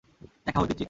[0.45, 0.79] দেখা হবে, পিচ্চি।